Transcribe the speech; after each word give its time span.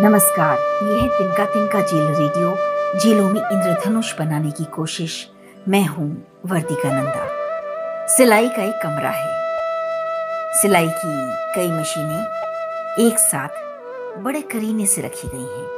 नमस्कार, 0.00 0.58
यह 0.58 1.02
है 1.02 1.08
तिनका 1.08 1.44
तिनका 1.44 1.80
जेल 1.80 2.06
रेडियो, 2.06 2.56
जेलों 3.00 3.28
में 3.28 3.40
इंद्रधनुष 3.40 4.18
बनाने 4.18 4.50
की 4.50 4.64
कोशिश। 4.64 5.30
मैं 5.68 5.86
हूँ 5.86 6.26
वर्तिका 6.46 6.92
नंदा। 6.92 7.28
सिलाई 8.06 8.48
का 8.48 8.62
एक 8.62 8.74
कमरा 8.82 9.10
है। 9.10 9.28
सिलाई 10.62 10.88
की 10.88 11.34
कई 11.54 11.68
मशीनें 11.80 12.26
एक 13.06 13.18
साथ 13.18 13.48
बड़े 14.18 14.40
करीने 14.40 14.86
से 14.86 15.02
रखी 15.02 15.28
गई 15.28 15.58
हैं। 15.58 15.68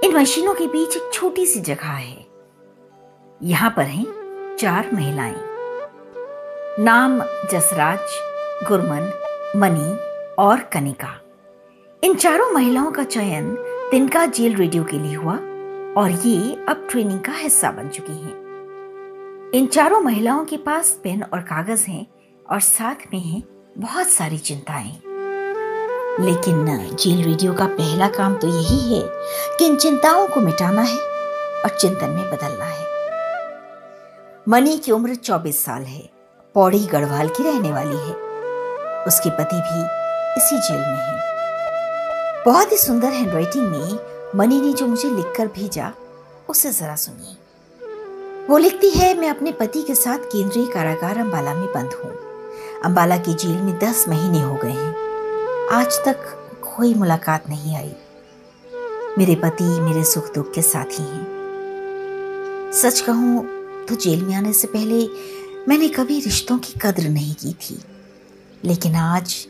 इन 0.00 0.16
मशीनों 0.16 0.54
के 0.54 0.66
बीच 0.66 0.96
एक 0.96 1.10
छोटी 1.12 1.46
सी 1.46 1.60
जगह 1.60 1.88
है। 1.88 2.26
यहाँ 3.42 3.70
पर 3.70 3.82
हैं 3.82 4.06
चार 4.60 4.90
महिलाएँ। 4.94 5.40
नाम 6.84 7.22
जसराज, 7.52 8.00
गुरमन, 8.68 9.12
मनी 9.56 9.96
और 10.34 10.60
कनिका। 10.60 11.20
इन 12.04 12.14
चारों 12.14 12.52
महिलाओं 12.52 12.92
का 12.92 13.02
चयन 13.02 13.56
तिनका 13.90 14.26
जेल 14.26 14.56
रेडियो 14.56 14.84
के 14.84 14.98
लिए 14.98 15.14
हुआ 15.14 15.32
और 16.02 16.10
ये 16.10 16.64
अब 16.68 16.88
ट्रेनिंग 16.90 17.20
का 17.20 17.32
हिस्सा 17.32 17.70
बन 17.70 17.88
चुकी 17.88 18.12
हैं। 18.12 18.34
इन 19.54 19.66
चारों 19.66 20.00
महिलाओं 20.00 20.44
के 20.44 20.56
पास 20.56 21.00
पेन 21.04 21.22
और 21.22 21.40
कागज़ 21.40 21.86
हैं 21.86 22.06
और 22.50 22.60
साथ 22.60 22.94
में 23.12 23.20
हैं 23.20 23.42
बहुत 23.78 24.06
सारी 24.06 24.38
चिंताएँ। 24.38 24.92
लेकिन 26.20 26.66
जेल 26.96 27.24
रेडियो 27.24 27.54
का 27.54 27.66
पहला 27.66 28.08
काम 28.08 28.34
तो 28.34 28.48
यही 28.48 28.94
है 28.94 29.08
कि 29.58 29.66
इन 29.66 29.76
चिंताओं 29.76 30.28
को 30.28 30.40
मिटाना 30.40 30.82
है 30.82 30.98
और 31.62 31.78
चिंतन 31.80 32.10
में 32.10 32.30
बदलना 32.30 32.64
है। 32.64 32.86
मनी 34.48 34.78
की 34.78 34.92
उम्र 34.92 35.14
24 35.14 35.64
साल 35.64 35.82
है, 35.82 36.10
पौड़ी 36.54 36.86
गढ़वाल 36.86 37.28
की 37.28 37.42
रहने 37.42 37.72
वाली 37.72 37.96
है। 37.96 38.14
उसके 39.04 39.30
पति 39.30 39.56
भी 39.56 39.84
इसी 40.36 40.68
जेल 40.68 40.80
में 40.80 40.96
है। 40.96 41.35
बहुत 42.46 42.72
ही 42.72 42.76
सुंदर 42.76 43.08
हैंडराइटिंग 43.08 43.64
में 43.64 43.98
मनी 44.36 44.60
ने 44.60 44.72
जो 44.72 44.86
मुझे 44.86 45.10
लिखकर 45.10 45.46
भेजा, 45.46 45.92
उसे 46.48 46.72
जरा 46.72 46.96
सुनिए। 46.96 47.36
वो 48.46 48.58
लिखती 48.58 48.90
है, 48.90 49.20
मैं 49.20 49.30
अपने 49.30 49.52
पति 49.52 49.82
के 49.82 49.94
साथ 49.94 50.18
केंद्रीय 50.18 50.66
कारागार 50.66 51.18
अंबाला 51.18 51.54
में 51.54 51.72
बंद 51.72 51.92
हूँ। 51.92 52.12
अंबाला 52.84 53.16
की 53.16 53.34
जेल 53.34 53.56
में 53.56 53.78
दस 53.78 54.08
महीने 54.08 54.40
हो 54.40 54.54
गए 54.54 54.70
हैं। 54.70 54.96
आज 55.68 55.92
तक 56.04 56.16
कोई 56.62 56.94
मुलाकात 56.94 57.48
नहीं 57.48 57.76
आई। 57.76 57.92
मेरे 59.18 59.34
पति 59.34 59.64
मेरे 59.64 60.04
सुख 60.04 60.34
दुख 60.34 60.52
के 60.52 60.62
साथी 60.62 61.02
हैं। 61.02 61.26
सच 62.72 63.00
कहूँ 63.00 63.46
तो 63.86 63.94
जेल 63.94 64.24
में 64.24 64.34
आने 64.34 64.52
से 64.52 64.68
पहले 64.68 65.08
मैंने 65.68 65.88
कभी 65.88 66.20
रिश्तों 66.20 66.58
की 66.58 66.74
कद्र 66.82 67.08
नहीं 67.08 67.34
की 67.34 67.52
थी। 67.52 67.82
लेकिन 68.64 68.94
आज, 68.94 69.46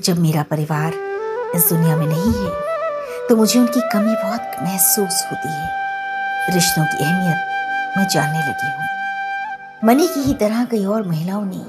जब 0.00 0.18
मेरा 0.18 0.42
परिवार 0.42 1.09
इस 1.56 1.68
दुनिया 1.68 1.96
में 1.96 2.06
नहीं 2.06 2.32
है 2.34 3.28
तो 3.28 3.36
मुझे 3.36 3.58
उनकी 3.60 3.80
कमी 3.92 4.14
बहुत 4.14 4.56
महसूस 4.62 5.22
होती 5.26 5.48
है। 5.48 6.54
रिश्तों 6.54 6.84
की 6.84 7.04
अहमियत 7.04 7.96
मैं 7.96 8.06
जानने 8.08 8.38
लगी 8.38 8.68
हूँ। 8.68 8.88
मनी 9.84 10.06
की 10.08 10.20
ही 10.20 10.34
तरह 10.34 10.64
कई 10.64 10.84
और 10.84 11.06
महिलाओं 11.08 11.44
ने 11.44 11.60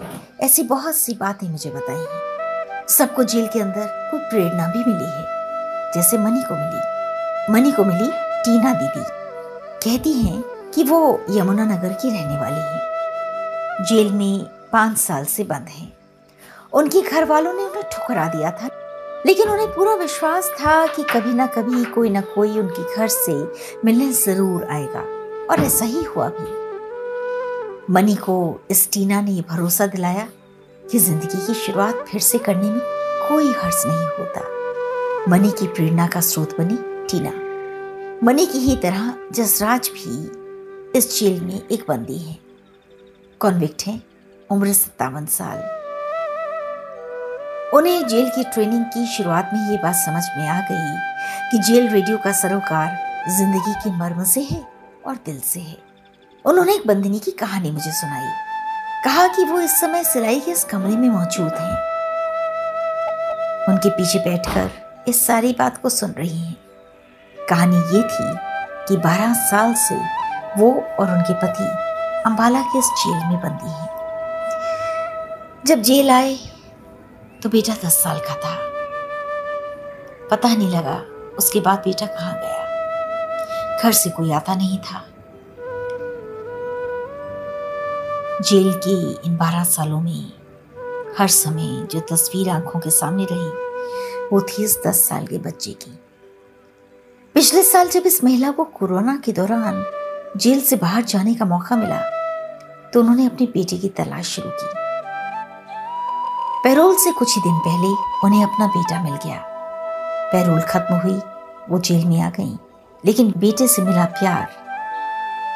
ऐसी 0.46 0.64
बहुत 0.64 0.96
सी 0.96 1.14
बातें 1.14 1.48
मुझे 1.50 1.70
बताई 1.70 1.96
हैं। 1.96 2.88
सबको 2.90 3.24
जेल 3.24 3.48
के 3.48 3.60
अंदर 3.60 3.88
कोई 4.12 4.20
प्रेरणा 4.20 4.68
भी 4.68 4.80
मिली 4.80 5.06
है, 5.06 5.24
जैसे 5.94 6.18
मनी 6.18 6.42
को 6.42 6.56
मिली। 6.56 7.54
मनी 7.54 7.72
को 7.72 7.84
मिली 7.84 8.12
टीना 8.46 8.74
दीदी। 8.74 9.04
कहती 9.84 10.14
हैं 10.14 10.42
कि 10.72 10.84
वो 10.84 11.00
यमुना 11.30 11.66
नगर 11.66 11.94
की 11.94 12.10
रहने 12.10 12.38
वाली 12.38 12.62
है। 12.62 13.86
जेल 13.86 14.12
में 14.12 14.44
पाँच 14.72 14.98
साल 14.98 15.26
से 15.26 15.44
बंद 15.44 15.68
हैं। 15.70 15.92
उनके 16.74 17.02
घर 17.02 17.26
वालों 17.26 17.54
ने 17.54 17.64
उन्हें 17.64 17.84
ठुकरा 17.92 18.28
दिया 18.28 18.52
था। 18.52 18.70
लेकिन 19.26 19.50
उन्हें 19.50 19.68
पूरा 19.68 19.94
विश्वास 19.96 20.50
था 20.50 20.88
कि 20.88 21.04
कभी 21.04 21.34
ना 21.34 21.46
कभी 21.46 21.84
कोई 21.84 22.10
ना 22.10 22.22
कोई 22.22 22.60
उनके 22.60 22.96
घर 22.96 23.08
से 23.08 23.34
मिलने 23.86 24.12
ज़रूर 24.12 24.64
आएगा। 24.64 25.02
और 25.46 25.60
ऐसा 25.60 25.86
ही 25.86 26.04
हुआ 26.04 26.30
भी। 26.30 27.94
मनी 27.94 28.16
को 28.16 28.62
इस 28.72 28.92
टीना 28.92 29.22
ने 29.22 29.42
भरोसा 29.50 29.88
दिलाया 29.88 30.28
कि 30.92 31.00
ज़िंदगी 31.00 31.48
की 31.48 31.54
शुरुआत 31.54 32.06
फिर 32.10 32.22
से 32.22 32.38
करने 32.38 32.70
में 32.70 32.80
कोई 33.30 33.52
हर्ष 33.52 33.84
नहीं 33.86 34.08
होता। 34.20 34.42
मनी 35.32 35.52
की 35.52 35.68
प्रेरणा 35.68 36.08
का 36.08 36.22
स्रोत 36.22 36.58
बनी 36.58 36.78
टीना। 37.12 37.32
मनी 38.24 38.46
की 38.46 38.60
ही 38.60 38.76
तरह 38.76 39.14
जसराज 39.32 39.90
भी 39.90 40.98
इस 40.98 41.20
जेल 41.20 41.42
में 41.42 41.68
एक 41.72 41.86
बंदी 41.88 42.18
है। 42.18 42.38
कॉन्विक्ट 43.40 43.84
है, 43.88 44.02
उम्र 44.52 44.74
सत्तावन 44.74 45.26
साल। 45.26 45.81
उन्हें 47.74 48.08
जेल 48.08 48.30
की 48.30 48.44
ट्रेनिंग 48.44 48.84
की 48.86 49.06
शुरुआत 49.08 49.50
में 49.54 49.70
ये 49.72 49.78
बात 49.78 49.96
समझ 49.96 50.24
में 50.38 50.48
आ 50.48 50.60
गई 50.60 51.52
कि 51.52 51.58
जेल 51.58 51.88
रेडियो 51.90 52.18
का 52.18 52.32
सरोकार 52.32 52.98
ज़िंदगी 53.30 53.74
के 53.74 53.92
मर्म 53.98 54.24
से 54.24 54.42
है 54.42 54.62
और 55.08 55.16
दिल 55.16 55.40
से 55.40 55.60
है। 55.60 55.78
उन्होंने 56.46 56.74
एक 56.74 56.88
बंदिनी 56.88 57.20
की 57.20 57.32
कहानी 57.32 57.72
मुझे 57.72 57.92
सुनाई। 57.92 58.30
कहा 59.06 59.28
कि 59.28 59.44
वो 59.44 59.60
इस 59.60 59.80
समय 59.82 60.04
सिलाई 60.04 60.40
के 60.40 60.52
इस 60.52 60.64
कमरे 60.64 60.96
में 60.96 61.10
मौजूद 61.10 61.54
हैं। 61.54 61.78
उनके 63.70 63.90
पीछे 63.90 64.20
बैठकर 64.20 64.70
इस 65.08 65.26
सारी 65.28 65.56
बात 65.60 65.78
को 65.78 65.90
सुन 65.90 66.12
रही 66.12 66.38
हैं। 66.38 66.58
कहानी 67.50 67.78
ये 67.78 68.02
थी 68.04 68.36
कि 68.88 68.98
12 68.98 69.34
साल 69.50 69.74
से 69.74 69.96
वो 70.58 70.72
और 71.00 71.12
उनके 71.12 71.34
पति 71.34 71.64
अंबाला 72.26 72.62
के 72.62 72.80
इस 72.80 72.86
जेल 72.86 73.28
में 73.28 73.40
बंदी 73.42 73.72
हैं। 73.72 73.90
जब 75.66 75.82
जेल 75.82 76.12
आए 76.12 76.38
तो 77.44 77.50
बेटा 77.50 77.74
दस 77.86 77.96
साल 78.04 78.20
का 78.20 78.36
था। 78.36 78.56
पता 80.32 80.50
नहीं 80.50 80.70
लगा 80.70 80.98
उसके 81.38 81.60
बाद 81.60 81.80
बेटा 81.80 82.06
कहाँ 82.06 82.34
गया। 82.34 83.80
घर 83.80 83.92
से 83.92 84.10
कोई 84.10 84.32
आता 84.32 84.56
नहीं 84.56 84.78
था। 84.80 85.04
जेल 88.42 88.72
के 88.86 88.96
इन 89.28 89.36
बारह 89.38 89.64
सालों 89.64 90.02
में 90.02 90.32
हर 91.18 91.28
समय 91.28 91.88
जो 91.92 92.00
तस्वीर 92.10 92.50
आँखों 92.50 92.80
के 92.80 92.90
सामने 92.90 93.26
रही, 93.32 93.50
वो 94.28 94.42
थी 94.42 94.64
इस 94.64 94.78
दस 94.88 95.08
साल 95.10 95.28
के 95.28 95.38
बच्चे 95.38 95.72
की। 95.74 96.00
पिछले 97.36 97.64
साल 97.64 97.90
जब 97.90 98.04
इस 98.06 98.24
महिला 98.24 98.52
को 98.52 98.64
कोरोना 98.64 99.16
के 99.16 99.32
दौरान 99.32 99.84
जेल 100.38 100.62
से 100.62 100.76
बाहर 100.76 101.04
जाने 101.04 101.36
का 101.36 101.46
मौका 101.46 101.76
मिला 101.76 102.00
तो 102.90 103.00
उन्होंने 103.00 103.26
अपने 103.26 103.48
बेटे 103.48 103.78
की 103.78 103.90
तलाश 103.90 104.30
शुरू 104.30 104.50
की। 104.54 104.81
पैरोल 106.64 106.96
से 106.96 107.12
कुछ 107.12 107.36
ही 107.36 107.42
दिन 107.42 107.58
पहले 107.60 107.88
उन्हें 108.24 108.44
अपना 108.44 108.68
बेटा 108.68 109.04
मिल 109.04 109.16
गया। 109.16 109.38
पैरोल 110.32 110.62
खत्म 110.62 110.96
हुई, 110.96 111.22
वो 111.70 111.80
जेल 111.80 112.06
में 112.06 112.22
आ 112.22 112.30
गई, 112.30 112.58
लेकिन 113.06 113.34
बेटे 113.38 113.68
से 113.68 113.82
मिला 113.82 114.06
प्यार। 114.06 114.48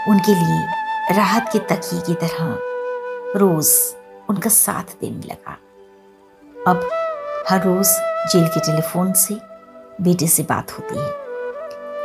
उनके 0.10 0.34
लिए 0.36 1.16
राहत 1.16 1.50
के 1.54 1.60
तकिए 1.60 2.02
की 2.02 2.14
तरह 2.14 2.58
रोज 3.40 3.70
उनका 4.30 4.50
साथ 4.50 4.84
देने 5.02 5.28
लगा। 5.28 5.58
अब 6.68 6.90
हर 7.50 7.64
रोज 7.64 7.88
जेल 8.32 8.48
के 8.48 8.60
टेलीफोन 8.60 9.14
से 9.14 9.38
बेटे 10.02 10.28
से 10.28 10.44
बात 10.44 10.72
होती 10.72 11.00
है। 11.00 11.10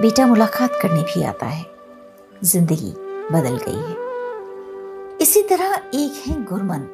बेटा 0.00 0.26
मुलाकात 0.26 0.78
करने 0.82 1.02
भी 1.02 1.22
आता 1.22 1.46
है। 1.46 1.66
ज़िंदगी 2.44 2.92
बदल 3.32 3.56
गई 3.68 3.80
है। 3.80 5.18
इसी 5.18 5.42
तरह 5.42 5.74
एक 5.94 6.22
है 6.26 6.44
गुरमन। 6.44 6.86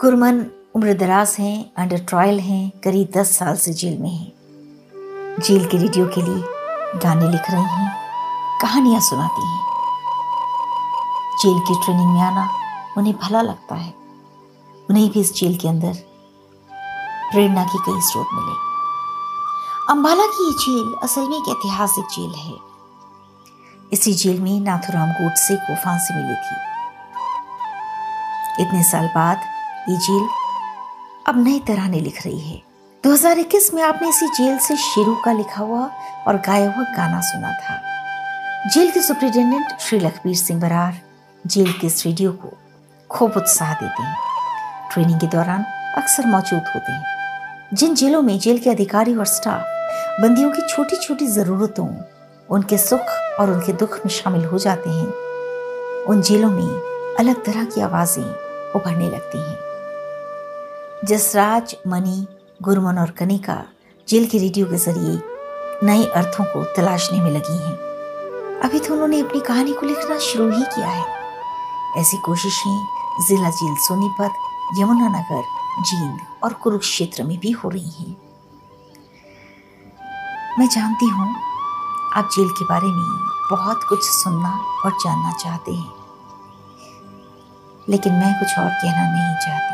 गुरमन 0.00 0.44
उम्र 0.76 0.92
दराज 0.94 1.36
हैं 1.38 1.72
अंडर 1.76 1.98
ट्रायल 1.98 2.40
हैं, 2.40 2.70
करीब 2.84 3.08
दस 3.16 3.36
साल 3.38 3.56
से 3.56 3.72
जेल 3.72 3.98
में 3.98 4.10
हैं। 4.10 4.32
जेल 5.40 5.66
के 5.66 5.78
रेडियो 5.78 6.06
के 6.06 6.22
लिए 6.22 6.42
गाने 6.98 7.28
लिख 7.28 7.50
रही 7.50 7.62
हैं, 7.62 7.90
कहानियाँ 8.62 9.00
सुनाती 9.00 9.46
हैं। 9.46 9.60
जेल 11.42 11.58
की 11.58 11.74
ट्रेनिंग 11.84 12.10
में 12.10 12.20
आना 12.20 12.48
उन्हें 12.98 13.14
भला 13.16 13.42
लगता 13.42 13.74
है। 13.74 13.94
उन्हें 14.90 15.10
भी 15.10 15.20
इस 15.20 15.34
जेल 15.34 15.56
के 15.56 15.68
अंदर 15.68 15.94
प्रेरणा 17.32 17.64
की 17.64 17.78
कई 17.78 18.00
स्रोत 18.00 18.28
मिले। 18.32 18.54
अंबाला 19.90 20.26
की 20.26 20.46
ये 20.46 20.52
जेल 20.52 20.94
असल 21.02 21.28
में 21.28 21.36
एक 21.36 21.48
ऐतिहासिक 21.48 22.04
जेल 22.04 22.34
है। 22.34 22.56
इसी 23.92 24.12
जेल 24.12 24.40
में 24.40 24.60
नाथुराम 24.60 25.10
गोडसे 25.12 25.56
को 25.56 25.74
फांसी 25.74 26.14
मिली 26.14 26.34
थी। 26.34 26.56
इतने 28.62 28.82
साल 28.82 29.06
बाद 29.06 29.38
ये 29.88 29.96
जेल 29.96 30.28
अब 31.28 31.44
नई 31.44 31.58
तरह 31.58 31.88
ने 31.88 32.00
लिख 32.00 32.26
रही 32.26 32.40
है। 32.40 32.62
2021 33.04 33.74
में 33.74 33.82
आपने 33.82 34.08
इसी 34.08 34.26
जेल 34.26 34.58
से 34.58 34.76
शेरू 34.76 35.16
का 35.24 35.32
लिखा 35.32 35.62
हुआ 35.62 35.90
और 36.28 36.36
गाया 36.36 36.72
हुआ 36.72 36.84
गाना 36.84 37.20
सुना 37.20 37.52
था। 37.52 37.76
जेल 38.68 38.90
के 38.90 39.02
सुप्रिंटेंडेंट 39.02 39.78
श्री 39.80 39.98
लखबीर 39.98 40.36
सिंह 40.36 40.60
बरार 40.60 41.00
जेल 41.46 41.72
के 41.72 41.86
इस 41.86 42.06
रेडियो 42.06 42.32
को 42.32 42.58
खूब 43.10 43.32
उत्साह 43.36 43.74
देते 43.74 44.02
हैं। 44.02 44.16
ट्रेनिंग 44.92 45.20
के 45.20 45.26
दौरान 45.26 45.64
अक्सर 46.02 46.26
मौजूद 46.26 46.62
होते 46.74 46.92
हैं। 46.92 47.04
जिन 47.74 47.94
जेलों 47.94 48.22
में 48.22 48.38
जेल 48.38 48.58
के 48.58 48.70
अधिकारी 48.70 49.16
और 49.16 49.26
स्टाफ 49.26 49.62
बंदियों 50.22 50.50
की 50.50 50.62
छोटी 50.68 50.96
छोटी 50.96 51.26
ज़रूरतों, 51.26 51.88
उनके 52.50 52.78
सुख 52.78 53.36
और 53.40 53.50
उनके 53.50 53.72
दुख 53.72 53.96
में 53.96 54.08
शामिल 54.08 54.44
हो 54.44 54.58
जाते 54.58 54.90
हैं, 54.90 55.08
उन 56.04 56.22
जेलों 56.22 56.50
में 56.50 57.16
अलग 57.18 57.44
तरह 57.44 57.64
की 57.64 57.80
आवाज़ें 57.80 58.24
उभरने 58.72 59.10
लगती 59.10 59.38
हैं। 59.38 59.71
जसराज 61.04 61.76
मनी 61.86 62.26
गुरमन 62.62 62.98
और 62.98 63.10
कनिका 63.10 63.64
जेल 64.08 64.26
के 64.26 64.38
रेडियो 64.38 64.66
के 64.66 64.76
ज़रिए 64.76 65.22
नए 65.86 66.04
अर्थों 66.04 66.44
को 66.44 66.64
तलाशने 66.64 67.20
में 67.20 67.30
लगी 67.30 67.56
हैं। 67.56 67.74
अभी 68.60 68.80
तो 68.80 68.92
उन्होंने 68.92 69.20
अपनी 69.20 69.40
कहानी 69.40 69.72
को 69.72 69.86
लिखना 69.86 70.18
शुरू 70.18 70.50
ही 70.50 70.62
किया 70.62 70.88
है। 70.88 71.04
ऐसी 71.98 72.16
कोशिशें 72.16 72.86
जिला 73.28 73.50
जेल 73.50 73.74
सोनीपत 73.76 74.32
यमुनानगर 74.78 75.42
जींद 75.82 76.20
और 76.44 76.52
कुरुक्षेत्र 76.52 77.22
में 77.22 77.38
भी 77.38 77.50
हो 77.50 77.68
रही 77.68 77.90
हैं। 77.90 78.16
मैं 80.58 80.68
जानती 80.68 81.08
हूँ 81.08 81.28
आप 82.14 82.28
जेल 82.36 82.48
के 82.48 82.64
बारे 82.64 82.86
में 82.86 83.18
बहुत 83.50 83.84
कुछ 83.88 84.00
सुनना 84.04 84.58
और 84.84 84.90
जानना 84.90 85.32
चाहते 85.32 85.72
हैं। 85.72 85.92
लेकिन 87.88 88.12
मैं 88.12 88.34
कुछ 88.34 88.58
और 88.58 88.70
कहना 88.70 89.12
नहीं 89.12 89.36
चाहती। 89.36 89.72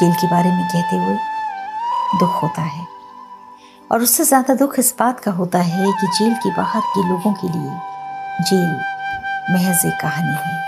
जेल 0.00 0.12
के 0.12 0.26
बारे 0.26 0.50
में 0.50 0.66
कहते 0.68 0.96
हुए 0.96 1.16
दुख 2.20 2.42
होता 2.42 2.62
है। 2.62 2.86
और 3.90 4.02
उससे 4.02 4.24
ज़्यादा 4.24 4.54
दुख 4.54 4.78
इस 4.78 4.94
बात 4.98 5.20
का 5.20 5.30
होता 5.30 5.58
है 5.60 5.92
कि 5.92 6.06
जेल 6.18 6.34
के 6.34 6.50
बाहर 6.50 6.80
के 6.94 7.08
लोगों 7.08 7.32
के 7.32 7.48
लिए 7.48 7.78
जेल 8.42 8.70
महज 9.50 9.86
एक 9.86 10.00
कहानी 10.00 10.34
है। 10.34 10.62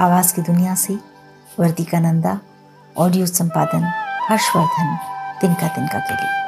आवाज़ 0.00 0.34
की 0.34 0.42
दुनिया 0.42 0.74
से 0.74 0.98
वर्दिका 1.60 2.00
नंदा, 2.00 2.38
ऑडियो 2.96 3.26
संपादन 3.26 3.84
हर्षवर्धन 4.28 4.96
तिनका 5.40 5.68
तिनका 5.68 5.98
के 5.98 6.14
लिए। 6.14 6.47